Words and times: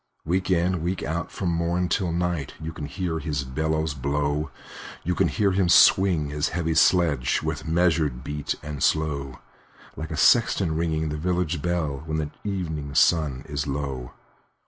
Week 0.25 0.49
in, 0.49 0.81
week 0.81 1.03
out, 1.03 1.29
from 1.31 1.49
morn 1.49 1.87
till 1.87 2.11
night, 2.11 2.55
You 2.59 2.73
can 2.73 2.87
hear 2.87 3.19
his 3.19 3.43
bellows 3.43 3.93
blow; 3.93 4.49
You 5.03 5.13
can 5.13 5.27
hear 5.27 5.51
him 5.51 5.69
swing 5.69 6.31
his 6.31 6.49
heavy 6.49 6.73
sledge, 6.73 7.43
With 7.43 7.67
measured 7.67 8.23
beat 8.23 8.55
and 8.63 8.81
slow, 8.81 9.37
Like 9.95 10.09
a 10.09 10.17
sexton 10.17 10.75
ringing 10.75 11.09
the 11.09 11.17
village 11.17 11.61
bell, 11.61 12.01
When 12.07 12.17
the 12.17 12.31
evening 12.43 12.95
sun 12.95 13.45
is 13.47 13.67
low. 13.67 14.13